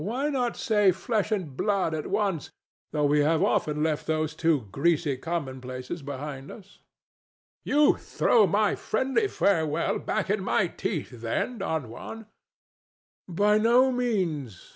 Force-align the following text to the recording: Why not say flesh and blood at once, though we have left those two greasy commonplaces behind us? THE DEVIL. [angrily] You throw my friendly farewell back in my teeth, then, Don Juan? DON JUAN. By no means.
Why 0.03 0.29
not 0.31 0.57
say 0.57 0.91
flesh 0.91 1.31
and 1.31 1.55
blood 1.55 1.93
at 1.93 2.07
once, 2.07 2.49
though 2.91 3.05
we 3.05 3.19
have 3.19 3.39
left 3.43 4.07
those 4.07 4.33
two 4.33 4.61
greasy 4.71 5.15
commonplaces 5.15 6.01
behind 6.01 6.49
us? 6.49 6.79
THE 7.65 7.73
DEVIL. 7.73 7.81
[angrily] 7.83 7.85
You 7.91 7.97
throw 7.97 8.47
my 8.47 8.73
friendly 8.73 9.27
farewell 9.27 9.99
back 9.99 10.31
in 10.31 10.43
my 10.43 10.65
teeth, 10.69 11.11
then, 11.21 11.59
Don 11.59 11.89
Juan? 11.89 12.07
DON 12.07 12.25
JUAN. 12.25 13.35
By 13.35 13.57
no 13.59 13.91
means. 13.91 14.69